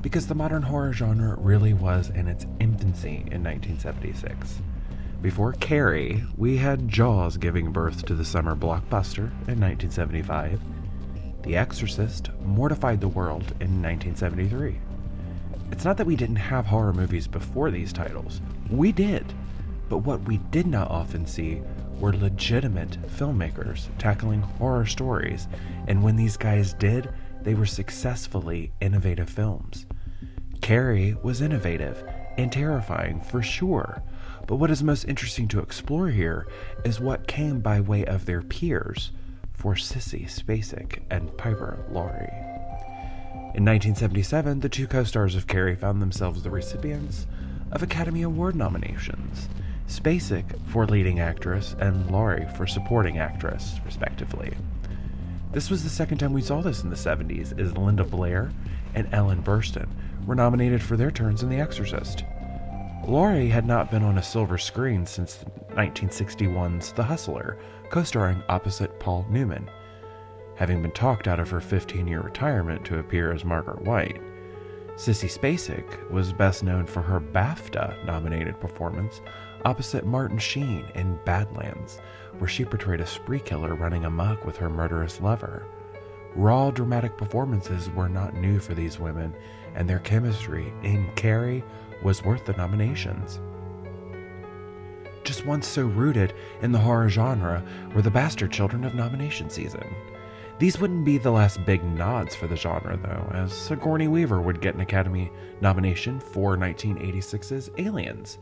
Because 0.00 0.26
the 0.26 0.34
modern 0.34 0.62
horror 0.62 0.92
genre 0.92 1.36
really 1.38 1.72
was 1.72 2.10
in 2.10 2.26
its 2.26 2.46
infancy 2.58 3.24
in 3.30 3.44
1976. 3.44 4.60
Before 5.22 5.52
Carrie, 5.52 6.24
we 6.36 6.56
had 6.56 6.88
Jaws 6.88 7.36
giving 7.36 7.70
birth 7.70 8.04
to 8.06 8.14
the 8.16 8.24
summer 8.24 8.56
blockbuster 8.56 9.30
in 9.46 9.60
1975. 9.60 10.60
The 11.44 11.54
Exorcist 11.54 12.30
mortified 12.44 13.00
the 13.00 13.06
world 13.06 13.52
in 13.60 13.80
1973. 13.80 14.80
It's 15.70 15.84
not 15.84 15.96
that 15.98 16.08
we 16.08 16.16
didn't 16.16 16.34
have 16.36 16.66
horror 16.66 16.92
movies 16.92 17.28
before 17.28 17.70
these 17.70 17.92
titles, 17.92 18.40
we 18.68 18.90
did. 18.90 19.32
But 19.88 19.98
what 19.98 20.22
we 20.22 20.38
did 20.38 20.66
not 20.66 20.90
often 20.90 21.24
see 21.24 21.62
were 22.00 22.12
legitimate 22.12 23.00
filmmakers 23.16 23.96
tackling 23.98 24.40
horror 24.40 24.86
stories, 24.86 25.46
and 25.86 26.02
when 26.02 26.16
these 26.16 26.36
guys 26.36 26.74
did, 26.74 27.08
they 27.42 27.54
were 27.54 27.64
successfully 27.64 28.72
innovative 28.80 29.30
films. 29.30 29.86
Carrie 30.62 31.16
was 31.22 31.42
innovative 31.42 32.02
and 32.38 32.50
terrifying 32.50 33.20
for 33.20 33.40
sure, 33.40 34.02
but 34.46 34.56
what 34.56 34.70
is 34.70 34.82
most 34.82 35.04
interesting 35.04 35.48
to 35.48 35.60
explore 35.60 36.08
here 36.08 36.46
is 36.84 37.00
what 37.00 37.26
came 37.26 37.60
by 37.60 37.80
way 37.80 38.04
of 38.04 38.26
their 38.26 38.42
peers 38.42 39.12
for 39.52 39.74
Sissy 39.74 40.26
Spacek 40.26 41.00
and 41.10 41.36
Piper 41.36 41.84
Laurie. 41.90 42.32
In 43.54 43.64
1977, 43.64 44.60
the 44.60 44.68
two 44.68 44.86
co 44.86 45.04
stars 45.04 45.34
of 45.34 45.46
Carrie 45.46 45.76
found 45.76 46.00
themselves 46.00 46.42
the 46.42 46.50
recipients 46.50 47.26
of 47.70 47.82
Academy 47.82 48.22
Award 48.22 48.56
nominations 48.56 49.48
Spacek 49.86 50.58
for 50.68 50.86
leading 50.86 51.20
actress 51.20 51.76
and 51.78 52.10
Laurie 52.10 52.48
for 52.56 52.66
supporting 52.66 53.18
actress, 53.18 53.78
respectively. 53.84 54.54
This 55.52 55.68
was 55.68 55.84
the 55.84 55.90
second 55.90 56.16
time 56.16 56.32
we 56.32 56.40
saw 56.40 56.62
this 56.62 56.82
in 56.82 56.88
the 56.88 56.96
70s, 56.96 57.58
as 57.60 57.76
Linda 57.76 58.04
Blair 58.04 58.50
and 58.94 59.06
Ellen 59.12 59.42
Burstyn 59.42 59.88
were 60.26 60.34
nominated 60.34 60.82
for 60.82 60.96
their 60.96 61.10
turns 61.10 61.42
in 61.42 61.50
The 61.50 61.60
Exorcist. 61.60 62.24
Laurie 63.06 63.48
had 63.48 63.66
not 63.66 63.90
been 63.90 64.04
on 64.04 64.18
a 64.18 64.22
silver 64.22 64.56
screen 64.56 65.04
since 65.04 65.44
1961's 65.70 66.92
The 66.92 67.02
Hustler, 67.02 67.58
co 67.90 68.04
starring 68.04 68.42
opposite 68.48 69.00
Paul 69.00 69.26
Newman, 69.28 69.68
having 70.54 70.82
been 70.82 70.92
talked 70.92 71.26
out 71.26 71.40
of 71.40 71.50
her 71.50 71.60
15 71.60 72.06
year 72.06 72.20
retirement 72.20 72.84
to 72.84 73.00
appear 73.00 73.32
as 73.32 73.44
Margaret 73.44 73.82
White. 73.82 74.20
Sissy 74.94 75.28
Spacek 75.28 76.10
was 76.10 76.32
best 76.32 76.62
known 76.62 76.86
for 76.86 77.02
her 77.02 77.18
BAFTA 77.18 78.04
nominated 78.04 78.60
performance 78.60 79.20
opposite 79.64 80.06
Martin 80.06 80.38
Sheen 80.38 80.84
in 80.94 81.18
Badlands, 81.24 82.00
where 82.38 82.48
she 82.48 82.64
portrayed 82.64 83.00
a 83.00 83.06
spree 83.06 83.40
killer 83.40 83.74
running 83.74 84.04
amok 84.04 84.44
with 84.44 84.56
her 84.58 84.70
murderous 84.70 85.20
lover. 85.20 85.66
Raw 86.34 86.70
dramatic 86.70 87.16
performances 87.16 87.90
were 87.90 88.08
not 88.08 88.34
new 88.34 88.58
for 88.60 88.74
these 88.74 88.98
women, 88.98 89.34
and 89.74 89.88
their 89.88 89.98
chemistry 89.98 90.72
in 90.82 91.10
Carrie 91.14 91.64
was 92.02 92.24
worth 92.24 92.44
the 92.44 92.52
nominations. 92.54 93.40
Just 95.24 95.46
once 95.46 95.68
so 95.68 95.82
rooted 95.86 96.34
in 96.62 96.72
the 96.72 96.78
horror 96.78 97.08
genre 97.08 97.62
were 97.94 98.02
the 98.02 98.10
Bastard 98.10 98.50
Children 98.50 98.84
of 98.84 98.94
nomination 98.94 99.48
season. 99.50 99.94
These 100.58 100.78
wouldn't 100.78 101.04
be 101.04 101.18
the 101.18 101.30
last 101.30 101.64
big 101.64 101.82
nods 101.84 102.34
for 102.34 102.46
the 102.46 102.56
genre, 102.56 102.96
though, 102.96 103.30
as 103.34 103.52
Sigourney 103.52 104.08
Weaver 104.08 104.40
would 104.40 104.60
get 104.60 104.74
an 104.74 104.80
Academy 104.80 105.30
nomination 105.60 106.20
for 106.20 106.56
1986's 106.56 107.70
Aliens. 107.78 108.38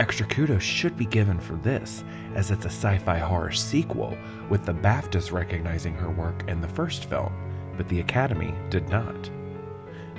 Extra 0.00 0.26
kudos 0.26 0.62
should 0.62 0.96
be 0.96 1.06
given 1.06 1.40
for 1.40 1.54
this, 1.54 2.04
as 2.34 2.50
it's 2.50 2.64
a 2.64 2.68
sci 2.68 2.98
fi 2.98 3.18
horror 3.18 3.50
sequel, 3.50 4.16
with 4.48 4.64
the 4.64 4.74
BAFTAs 4.74 5.32
recognizing 5.32 5.94
her 5.94 6.10
work 6.10 6.44
in 6.48 6.60
the 6.60 6.68
first 6.68 7.06
film, 7.06 7.32
but 7.76 7.88
the 7.88 8.00
Academy 8.00 8.54
did 8.70 8.88
not. 8.88 9.30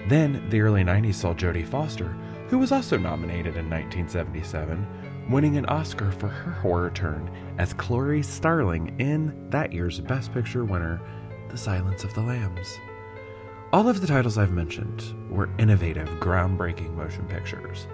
Then, 0.07 0.49
the 0.49 0.61
early 0.61 0.83
90s 0.83 1.15
saw 1.15 1.33
Jodie 1.33 1.67
Foster, 1.67 2.15
who 2.49 2.57
was 2.57 2.71
also 2.71 2.97
nominated 2.97 3.55
in 3.55 3.69
1977, 3.69 4.87
winning 5.29 5.57
an 5.57 5.65
Oscar 5.67 6.11
for 6.11 6.27
her 6.27 6.51
horror 6.51 6.89
turn 6.89 7.29
as 7.59 7.73
Clarice 7.73 8.27
Starling 8.27 8.99
in 8.99 9.49
that 9.51 9.71
year's 9.71 9.99
Best 9.99 10.33
Picture 10.33 10.65
winner, 10.65 10.99
The 11.49 11.57
Silence 11.57 12.03
of 12.03 12.13
the 12.15 12.21
Lambs. 12.21 12.79
All 13.71 13.87
of 13.87 14.01
the 14.01 14.07
titles 14.07 14.39
I've 14.39 14.51
mentioned 14.51 15.13
were 15.29 15.49
innovative, 15.59 16.09
groundbreaking 16.19 16.95
motion 16.95 17.27
pictures. 17.27 17.85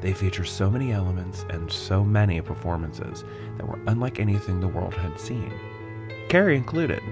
They 0.00 0.12
feature 0.12 0.44
so 0.44 0.68
many 0.68 0.90
elements 0.90 1.44
and 1.50 1.70
so 1.70 2.02
many 2.02 2.40
performances 2.40 3.24
that 3.58 3.68
were 3.68 3.78
unlike 3.86 4.18
anything 4.18 4.58
the 4.58 4.66
world 4.66 4.94
had 4.94 5.20
seen, 5.20 5.52
Carrie 6.28 6.56
included. 6.56 7.02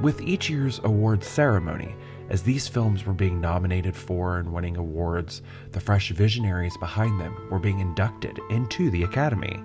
With 0.00 0.20
each 0.20 0.50
year's 0.50 0.80
awards 0.82 1.28
ceremony, 1.28 1.94
as 2.28 2.42
these 2.42 2.68
films 2.68 3.04
were 3.04 3.12
being 3.12 3.40
nominated 3.40 3.96
for 3.96 4.38
and 4.38 4.52
winning 4.52 4.76
awards, 4.76 5.42
the 5.72 5.80
fresh 5.80 6.10
visionaries 6.10 6.76
behind 6.78 7.20
them 7.20 7.36
were 7.50 7.58
being 7.58 7.80
inducted 7.80 8.38
into 8.50 8.90
the 8.90 9.02
Academy. 9.02 9.62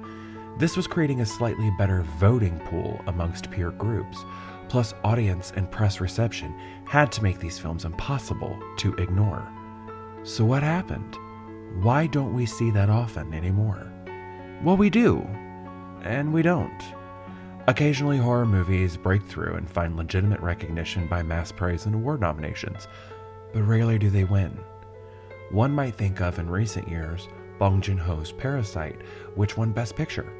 This 0.58 0.76
was 0.76 0.88
creating 0.88 1.22
a 1.22 1.26
slightly 1.26 1.72
better 1.78 2.04
voting 2.20 2.60
pool 2.62 3.00
amongst 3.08 3.52
peer 3.52 3.72
groups, 3.72 4.18
plus, 4.70 4.94
audience 5.04 5.54
and 5.56 5.72
press 5.72 6.02
reception 6.02 6.54
had 6.86 7.12
to 7.14 7.24
make 7.24 7.40
these 7.40 7.60
films 7.60 7.86
impossible 7.86 8.60
to 8.78 8.94
ignore. 8.96 9.48
So, 10.24 10.44
what 10.44 10.64
happened? 10.64 11.18
Why 11.82 12.08
don't 12.08 12.34
we 12.34 12.46
see 12.46 12.72
that 12.72 12.90
often 12.90 13.34
anymore? 13.34 13.92
Well, 14.64 14.78
we 14.78 14.90
do, 14.90 15.20
and 16.04 16.34
we 16.34 16.42
don't. 16.42 16.82
Occasionally, 17.70 18.18
horror 18.18 18.46
movies 18.46 18.96
break 18.96 19.22
through 19.24 19.56
and 19.56 19.70
find 19.70 19.98
legitimate 19.98 20.40
recognition 20.40 21.06
by 21.06 21.22
mass 21.22 21.52
praise 21.52 21.86
and 21.86 21.94
award 21.94 22.22
nominations, 22.22 22.88
but 23.52 23.64
rarely 23.64 24.00
do 24.00 24.10
they 24.10 24.24
win. 24.24 24.58
One 25.52 25.74
might 25.74 25.96
think 25.96 26.22
of 26.22 26.40
in 26.40 26.50
recent 26.50 26.88
years 26.88 27.28
Bong 27.60 27.82
Joon 27.82 27.98
Ho's 27.98 28.32
Parasite, 28.32 29.02
which 29.36 29.58
won 29.58 29.74
Best 29.74 29.98
Picture, 29.98 30.32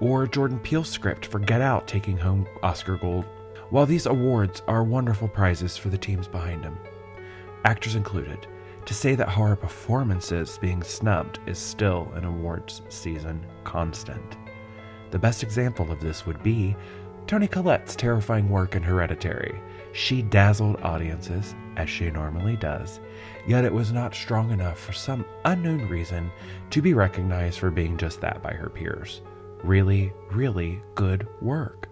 or 0.00 0.26
Jordan 0.26 0.58
Peele's 0.58 0.88
script 0.88 1.26
for 1.26 1.38
Get 1.38 1.60
Out 1.60 1.86
taking 1.86 2.16
home 2.16 2.46
Oscar 2.62 2.96
Gold. 2.96 3.26
While 3.68 3.86
these 3.86 4.06
awards 4.06 4.62
are 4.66 4.84
wonderful 4.84 5.28
prizes 5.28 5.76
for 5.76 5.90
the 5.90 5.98
teams 5.98 6.28
behind 6.28 6.64
them, 6.64 6.78
actors 7.64 7.94
included, 7.94 8.46
to 8.86 8.94
say 8.94 9.14
that 9.14 9.28
horror 9.28 9.56
performances 9.56 10.58
being 10.58 10.82
snubbed 10.82 11.40
is 11.46 11.58
still 11.58 12.10
an 12.14 12.24
awards 12.24 12.82
season 12.88 13.44
constant. 13.64 14.38
The 15.14 15.20
best 15.20 15.44
example 15.44 15.92
of 15.92 16.00
this 16.00 16.26
would 16.26 16.42
be 16.42 16.74
Toni 17.28 17.46
Collette's 17.46 17.94
terrifying 17.94 18.48
work 18.48 18.74
in 18.74 18.82
Hereditary. 18.82 19.54
She 19.92 20.22
dazzled 20.22 20.82
audiences, 20.82 21.54
as 21.76 21.88
she 21.88 22.10
normally 22.10 22.56
does, 22.56 22.98
yet 23.46 23.64
it 23.64 23.72
was 23.72 23.92
not 23.92 24.12
strong 24.12 24.50
enough 24.50 24.76
for 24.76 24.92
some 24.92 25.24
unknown 25.44 25.88
reason 25.88 26.32
to 26.70 26.82
be 26.82 26.94
recognized 26.94 27.60
for 27.60 27.70
being 27.70 27.96
just 27.96 28.20
that 28.22 28.42
by 28.42 28.54
her 28.54 28.68
peers. 28.68 29.22
Really, 29.62 30.12
really 30.32 30.82
good 30.96 31.28
work. 31.40 31.88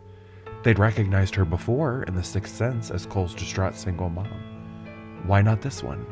They'd 0.64 0.80
recognized 0.80 1.36
her 1.36 1.44
before 1.44 2.02
in 2.02 2.16
The 2.16 2.24
Sixth 2.24 2.56
Sense 2.56 2.90
as 2.90 3.06
Cole's 3.06 3.36
distraught 3.36 3.76
single 3.76 4.08
mom. 4.08 5.22
Why 5.28 5.42
not 5.42 5.60
this 5.60 5.80
one? 5.80 6.04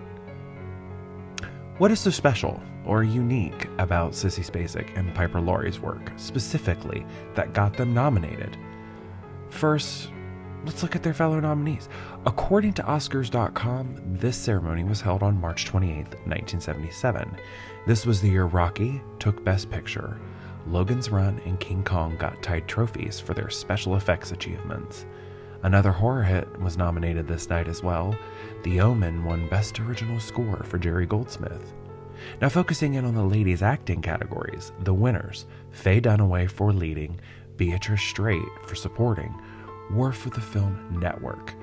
What 1.80 1.90
is 1.90 2.00
so 2.00 2.10
special 2.10 2.62
or 2.84 3.04
unique 3.04 3.66
about 3.78 4.12
Sissy 4.12 4.44
Spacek 4.44 4.98
and 4.98 5.14
Piper 5.14 5.40
Laurie's 5.40 5.80
work, 5.80 6.12
specifically, 6.16 7.06
that 7.34 7.54
got 7.54 7.74
them 7.74 7.94
nominated? 7.94 8.58
First, 9.48 10.10
let's 10.66 10.82
look 10.82 10.94
at 10.94 11.02
their 11.02 11.14
fellow 11.14 11.40
nominees. 11.40 11.88
According 12.26 12.74
to 12.74 12.82
Oscars.com, 12.82 13.96
this 14.18 14.36
ceremony 14.36 14.84
was 14.84 15.00
held 15.00 15.22
on 15.22 15.40
March 15.40 15.64
28, 15.64 15.96
1977. 15.96 17.34
This 17.86 18.04
was 18.04 18.20
the 18.20 18.28
year 18.28 18.44
Rocky 18.44 19.00
took 19.18 19.42
Best 19.42 19.70
Picture. 19.70 20.20
Logan's 20.66 21.08
Run 21.08 21.40
and 21.46 21.58
King 21.58 21.82
Kong 21.82 22.14
got 22.18 22.42
tied 22.42 22.68
trophies 22.68 23.18
for 23.18 23.32
their 23.32 23.48
special 23.48 23.96
effects 23.96 24.32
achievements. 24.32 25.06
Another 25.62 25.92
horror 25.92 26.22
hit 26.22 26.60
was 26.60 26.78
nominated 26.78 27.28
this 27.28 27.48
night 27.50 27.68
as 27.68 27.82
well. 27.82 28.16
The 28.62 28.80
Omen 28.80 29.24
won 29.24 29.48
Best 29.48 29.78
Original 29.78 30.18
Score 30.18 30.62
for 30.64 30.78
Jerry 30.78 31.06
Goldsmith. 31.06 31.74
Now, 32.40 32.48
focusing 32.48 32.94
in 32.94 33.04
on 33.04 33.14
the 33.14 33.24
ladies' 33.24 33.62
acting 33.62 34.02
categories, 34.02 34.72
the 34.80 34.94
winners 34.94 35.46
Faye 35.70 36.00
Dunaway 36.00 36.50
for 36.50 36.72
leading, 36.72 37.20
Beatrice 37.56 38.02
Straight 38.02 38.42
for 38.66 38.74
supporting, 38.74 39.34
were 39.90 40.12
for 40.12 40.30
the 40.30 40.40
film 40.40 40.98
Network, 41.00 41.54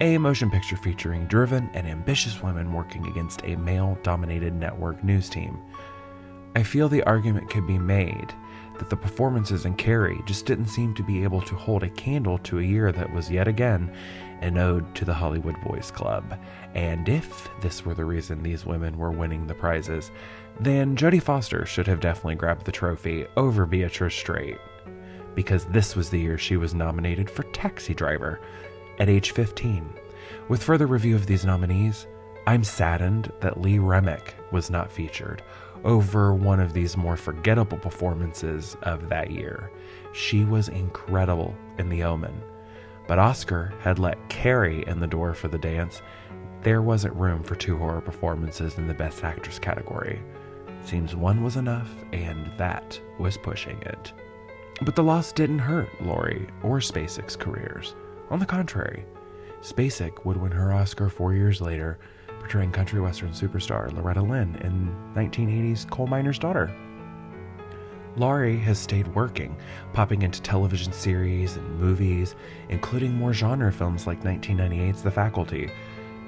a 0.00 0.18
motion 0.18 0.50
picture 0.50 0.76
featuring 0.76 1.26
driven 1.26 1.70
and 1.74 1.86
ambitious 1.86 2.42
women 2.42 2.72
working 2.72 3.06
against 3.06 3.42
a 3.44 3.56
male 3.56 3.96
dominated 4.02 4.54
network 4.54 5.02
news 5.04 5.28
team. 5.28 5.58
I 6.56 6.62
feel 6.62 6.88
the 6.88 7.04
argument 7.04 7.50
could 7.50 7.66
be 7.66 7.78
made 7.78 8.32
that 8.78 8.90
the 8.90 8.96
performances 8.96 9.64
in 9.64 9.74
Carrie 9.74 10.22
just 10.26 10.46
didn't 10.46 10.66
seem 10.68 10.94
to 10.94 11.02
be 11.02 11.22
able 11.22 11.40
to 11.42 11.54
hold 11.54 11.82
a 11.82 11.90
candle 11.90 12.38
to 12.38 12.58
a 12.58 12.62
year 12.62 12.92
that 12.92 13.12
was 13.12 13.30
yet 13.30 13.48
again 13.48 13.94
an 14.40 14.58
ode 14.58 14.94
to 14.94 15.04
the 15.04 15.14
Hollywood 15.14 15.56
Boys 15.62 15.90
Club. 15.90 16.38
And 16.74 17.08
if 17.08 17.48
this 17.60 17.84
were 17.84 17.94
the 17.94 18.04
reason 18.04 18.42
these 18.42 18.66
women 18.66 18.98
were 18.98 19.10
winning 19.10 19.46
the 19.46 19.54
prizes, 19.54 20.10
then 20.60 20.96
Jodie 20.96 21.22
Foster 21.22 21.64
should 21.64 21.86
have 21.86 22.00
definitely 22.00 22.34
grabbed 22.34 22.64
the 22.66 22.72
trophy 22.72 23.26
over 23.36 23.64
Beatrice 23.64 24.14
Straight. 24.14 24.58
Because 25.34 25.64
this 25.66 25.96
was 25.96 26.10
the 26.10 26.20
year 26.20 26.38
she 26.38 26.56
was 26.56 26.74
nominated 26.74 27.30
for 27.30 27.42
Taxi 27.44 27.94
Driver 27.94 28.40
at 28.98 29.08
age 29.08 29.32
15. 29.32 29.88
With 30.48 30.62
further 30.62 30.86
review 30.86 31.16
of 31.16 31.26
these 31.26 31.44
nominees, 31.44 32.06
I'm 32.46 32.64
saddened 32.64 33.32
that 33.40 33.60
Lee 33.60 33.78
Remick 33.78 34.34
was 34.52 34.70
not 34.70 34.92
featured 34.92 35.42
over 35.84 36.34
one 36.34 36.60
of 36.60 36.72
these 36.72 36.96
more 36.96 37.16
forgettable 37.16 37.78
performances 37.78 38.76
of 38.82 39.08
that 39.08 39.30
year. 39.30 39.70
She 40.12 40.44
was 40.44 40.68
incredible 40.68 41.54
in 41.78 41.88
The 41.88 42.02
Omen. 42.04 42.40
But 43.06 43.18
Oscar 43.18 43.74
had 43.80 43.98
let 43.98 44.28
Carrie 44.28 44.86
in 44.86 44.98
the 44.98 45.06
door 45.06 45.34
for 45.34 45.48
the 45.48 45.58
dance. 45.58 46.00
There 46.62 46.80
wasn't 46.80 47.14
room 47.16 47.42
for 47.42 47.54
two 47.54 47.76
horror 47.76 48.00
performances 48.00 48.78
in 48.78 48.86
the 48.86 48.94
Best 48.94 49.22
Actress 49.22 49.58
category. 49.58 50.22
Seems 50.84 51.14
one 51.14 51.42
was 51.42 51.56
enough, 51.56 51.90
and 52.12 52.50
that 52.56 52.98
was 53.18 53.36
pushing 53.36 53.80
it. 53.82 54.12
But 54.82 54.96
the 54.96 55.02
loss 55.02 55.32
didn't 55.32 55.58
hurt 55.60 55.88
Laurie 56.02 56.48
or 56.62 56.78
Spacek's 56.78 57.36
careers. 57.36 57.94
On 58.30 58.38
the 58.38 58.46
contrary, 58.46 59.04
Spacek 59.60 60.24
would 60.24 60.36
win 60.36 60.52
her 60.52 60.72
Oscar 60.72 61.08
four 61.08 61.34
years 61.34 61.60
later, 61.60 61.98
portraying 62.44 62.70
country 62.70 63.00
western 63.00 63.30
superstar 63.30 63.90
Loretta 63.94 64.20
Lynn 64.20 64.54
in 64.56 64.94
1980's 65.14 65.86
Coal 65.86 66.06
Miner's 66.06 66.38
Daughter. 66.38 66.70
Laurie 68.16 68.58
has 68.58 68.78
stayed 68.78 69.08
working, 69.14 69.56
popping 69.94 70.20
into 70.20 70.42
television 70.42 70.92
series 70.92 71.56
and 71.56 71.80
movies, 71.80 72.34
including 72.68 73.14
more 73.14 73.32
genre 73.32 73.72
films 73.72 74.06
like 74.06 74.22
1998's 74.24 75.02
The 75.02 75.10
Faculty. 75.10 75.70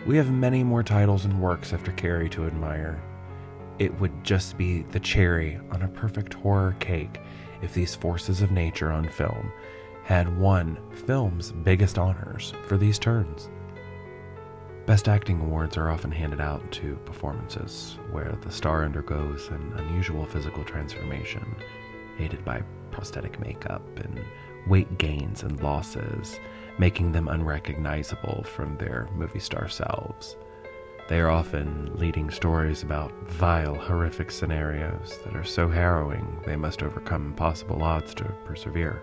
We 0.06 0.16
have 0.16 0.30
many 0.30 0.64
more 0.64 0.82
titles 0.82 1.26
and 1.26 1.38
works 1.38 1.75
after 1.75 1.92
Carrie 1.92 2.30
to 2.30 2.46
admire. 2.46 2.99
It 3.78 4.00
would 4.00 4.25
just 4.25 4.56
be 4.56 4.85
the 4.85 5.00
cherry 5.00 5.61
on 5.70 5.82
a 5.82 5.88
perfect 5.88 6.32
horror 6.32 6.75
cake 6.80 7.20
if 7.61 7.75
these 7.75 7.94
forces 7.94 8.40
of 8.40 8.50
nature 8.50 8.90
on 8.90 9.06
film 9.06 9.52
had 10.02 10.35
won 10.38 10.78
film's 10.92 11.52
biggest 11.52 11.99
honors 11.99 12.54
for 12.66 12.78
these 12.78 12.99
turns. 12.99 13.50
Best 14.87 15.09
Acting 15.09 15.40
Awards 15.40 15.76
are 15.76 15.90
often 15.90 16.12
handed 16.12 16.40
out 16.40 16.71
to 16.71 16.95
performances 17.05 17.99
where 18.12 18.38
the 18.43 18.52
star 18.52 18.85
undergoes 18.85 19.49
an 19.49 19.73
unusual 19.78 20.25
physical 20.25 20.62
transformation, 20.62 21.45
aided 22.21 22.45
by 22.45 22.62
prosthetic 22.93 23.40
makeup 23.40 23.83
and 23.97 24.25
weight 24.69 24.97
gains 24.97 25.43
and 25.43 25.61
losses, 25.61 26.38
making 26.78 27.11
them 27.11 27.26
unrecognizable 27.26 28.45
from 28.45 28.76
their 28.76 29.09
movie 29.16 29.40
star 29.40 29.69
selves. 29.69 30.37
They 31.09 31.19
are 31.19 31.31
often 31.31 31.90
leading 31.97 32.31
stories 32.31 32.85
about 32.85 33.12
vile, 33.26 33.75
horrific 33.75 34.31
scenarios 34.31 35.19
that 35.25 35.35
are 35.35 35.43
so 35.43 35.69
harrowing 35.69 36.40
they 36.47 36.55
must 36.55 36.85
overcome 36.85 37.26
impossible 37.26 37.83
odds 37.83 38.14
to 38.14 38.25
persevere. 38.45 39.02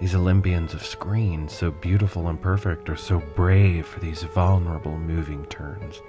These 0.00 0.16
Olympians 0.16 0.74
of 0.74 0.84
screen, 0.84 1.48
so 1.48 1.70
beautiful 1.70 2.28
and 2.28 2.40
perfect, 2.40 2.90
are 2.90 2.96
so 2.96 3.20
brave 3.36 3.86
for 3.86 4.00
these 4.00 4.24
vulnerable 4.24 4.98
moving 4.98 5.46
turns. 5.46 6.02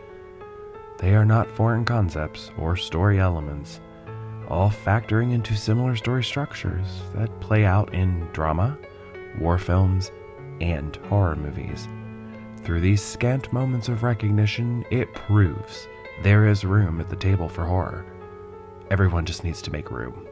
They 0.97 1.13
are 1.13 1.25
not 1.25 1.51
foreign 1.51 1.85
concepts 1.85 2.51
or 2.57 2.75
story 2.75 3.19
elements, 3.19 3.79
all 4.47 4.71
factoring 4.71 5.33
into 5.33 5.55
similar 5.55 5.95
story 5.95 6.23
structures 6.23 6.87
that 7.13 7.39
play 7.41 7.63
out 7.63 7.93
in 7.93 8.27
drama, 8.33 8.75
war 9.39 9.59
films, 9.59 10.11
and 10.61 10.95
horror 11.07 11.35
movies. 11.35 11.87
Through 12.63 12.81
these 12.81 13.03
scant 13.03 13.53
moments 13.53 13.87
of 13.87 14.01
recognition, 14.01 14.83
it 14.89 15.13
proves 15.13 15.87
there 16.23 16.47
is 16.47 16.65
room 16.65 16.99
at 16.99 17.09
the 17.09 17.15
table 17.15 17.47
for 17.47 17.65
horror. 17.65 18.03
Everyone 18.89 19.25
just 19.25 19.43
needs 19.43 19.61
to 19.63 19.71
make 19.71 19.91
room. 19.91 20.25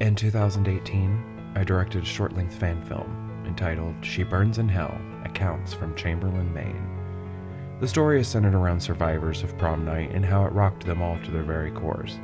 In 0.00 0.16
2018, 0.16 1.31
I 1.54 1.64
directed 1.64 2.02
a 2.02 2.06
short 2.06 2.34
length 2.34 2.54
fan 2.54 2.82
film 2.84 3.44
entitled 3.46 3.94
She 4.00 4.22
Burns 4.22 4.58
in 4.58 4.68
Hell 4.68 4.98
Accounts 5.24 5.72
from 5.72 5.94
Chamberlain, 5.94 6.52
Maine. 6.52 6.88
The 7.80 7.88
story 7.88 8.20
is 8.20 8.28
centered 8.28 8.54
around 8.54 8.80
survivors 8.80 9.42
of 9.42 9.58
prom 9.58 9.84
night 9.84 10.10
and 10.12 10.24
how 10.24 10.44
it 10.44 10.52
rocked 10.52 10.86
them 10.86 11.02
all 11.02 11.18
to 11.20 11.30
their 11.30 11.42
very 11.42 11.70
cores. 11.70 12.18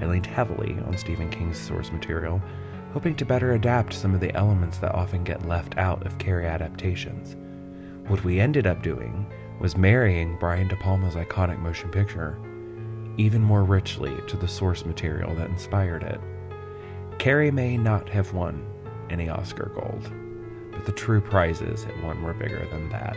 I 0.00 0.06
leaned 0.06 0.26
heavily 0.26 0.78
on 0.86 0.96
Stephen 0.96 1.30
King's 1.30 1.58
source 1.58 1.90
material, 1.92 2.40
hoping 2.92 3.14
to 3.16 3.24
better 3.24 3.52
adapt 3.52 3.92
some 3.92 4.14
of 4.14 4.20
the 4.20 4.34
elements 4.34 4.78
that 4.78 4.94
often 4.94 5.24
get 5.24 5.46
left 5.46 5.76
out 5.76 6.06
of 6.06 6.18
Carrie 6.18 6.46
adaptations. 6.46 7.36
What 8.08 8.24
we 8.24 8.40
ended 8.40 8.66
up 8.66 8.82
doing 8.82 9.26
was 9.60 9.76
marrying 9.76 10.36
Brian 10.38 10.68
De 10.68 10.76
Palma's 10.76 11.14
iconic 11.14 11.58
motion 11.58 11.90
picture 11.90 12.38
even 13.16 13.42
more 13.42 13.64
richly 13.64 14.14
to 14.26 14.36
the 14.36 14.48
source 14.48 14.84
material 14.84 15.34
that 15.36 15.50
inspired 15.50 16.02
it. 16.02 16.20
Carrie 17.18 17.50
may 17.50 17.76
not 17.76 18.08
have 18.08 18.32
won 18.32 18.66
any 19.10 19.28
Oscar 19.28 19.70
gold, 19.74 20.10
but 20.72 20.84
the 20.84 20.92
true 20.92 21.20
prizes 21.20 21.84
it 21.84 22.02
won 22.02 22.22
were 22.22 22.34
bigger 22.34 22.66
than 22.70 22.88
that. 22.90 23.16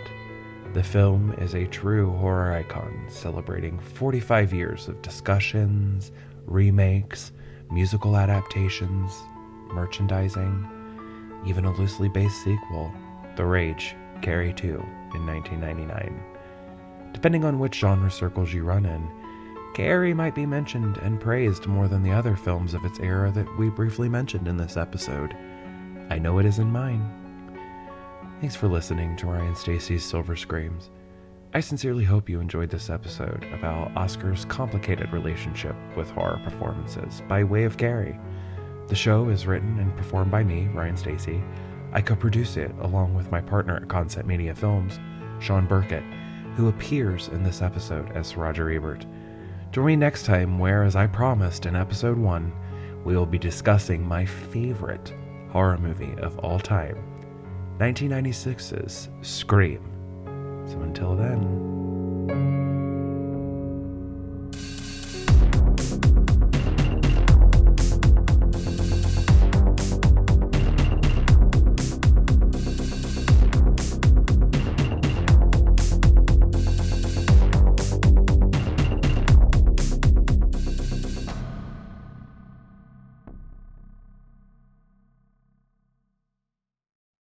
The 0.73 0.83
film 0.83 1.33
is 1.39 1.55
a 1.55 1.65
true 1.67 2.11
horror 2.17 2.53
icon, 2.53 3.05
celebrating 3.09 3.79
45 3.79 4.53
years 4.53 4.87
of 4.87 5.01
discussions, 5.01 6.11
remakes, 6.45 7.31
musical 7.71 8.15
adaptations, 8.15 9.11
merchandising, 9.73 10.67
even 11.45 11.65
a 11.65 11.75
loosely 11.75 12.09
based 12.09 12.43
sequel, 12.43 12.91
The 13.35 13.45
Rage, 13.45 13.95
Carrie 14.21 14.53
2, 14.53 14.67
in 15.15 15.25
1999. 15.25 16.23
Depending 17.13 17.45
on 17.45 17.59
which 17.59 17.75
genre 17.79 18.11
circles 18.11 18.53
you 18.53 18.63
run 18.63 18.85
in, 18.85 19.09
Carrie 19.77 20.11
might 20.11 20.33
be 20.33 20.47
mentioned 20.47 20.97
and 21.03 21.21
praised 21.21 21.67
more 21.67 21.87
than 21.87 22.01
the 22.01 22.09
other 22.09 22.35
films 22.35 22.73
of 22.73 22.83
its 22.83 22.99
era 22.99 23.31
that 23.33 23.45
we 23.59 23.69
briefly 23.69 24.09
mentioned 24.09 24.47
in 24.47 24.57
this 24.57 24.75
episode. 24.75 25.37
I 26.09 26.17
know 26.17 26.39
it 26.39 26.47
is 26.47 26.57
in 26.57 26.71
mine. 26.71 27.07
Thanks 28.41 28.55
for 28.55 28.67
listening 28.67 29.15
to 29.17 29.27
Ryan 29.27 29.55
Stacy's 29.55 30.03
Silver 30.03 30.35
Screams. 30.35 30.89
I 31.53 31.59
sincerely 31.59 32.03
hope 32.03 32.27
you 32.27 32.39
enjoyed 32.39 32.71
this 32.71 32.89
episode 32.89 33.45
about 33.53 33.95
Oscar's 33.95 34.45
complicated 34.45 35.13
relationship 35.13 35.75
with 35.95 36.09
horror 36.09 36.41
performances 36.43 37.21
by 37.27 37.43
way 37.43 37.63
of 37.63 37.77
Carrie. 37.77 38.19
The 38.87 38.95
show 38.95 39.29
is 39.29 39.45
written 39.45 39.77
and 39.77 39.95
performed 39.95 40.31
by 40.31 40.43
me, 40.43 40.69
Ryan 40.73 40.97
Stacy. 40.97 41.43
I 41.93 42.01
co 42.01 42.15
produce 42.15 42.57
it 42.57 42.71
along 42.81 43.13
with 43.13 43.29
my 43.29 43.41
partner 43.41 43.75
at 43.75 43.89
Concept 43.89 44.27
Media 44.27 44.55
Films, 44.55 44.99
Sean 45.39 45.67
Burkett, 45.67 46.03
who 46.55 46.67
appears 46.67 47.27
in 47.27 47.43
this 47.43 47.61
episode 47.61 48.11
as 48.13 48.35
Roger 48.35 48.71
Ebert. 48.71 49.05
Join 49.71 49.85
me 49.85 49.95
next 49.95 50.25
time, 50.25 50.57
where, 50.59 50.83
as 50.83 50.95
I 50.95 51.07
promised 51.07 51.65
in 51.65 51.75
episode 51.75 52.17
1, 52.17 52.53
we 53.03 53.15
will 53.15 53.25
be 53.25 53.37
discussing 53.37 54.05
my 54.05 54.25
favorite 54.25 55.13
horror 55.51 55.77
movie 55.77 56.15
of 56.19 56.37
all 56.39 56.59
time 56.59 56.97
1996's 57.79 59.09
Scream. 59.21 59.81
So 60.67 60.81
until 60.81 61.15
then. 61.15 61.86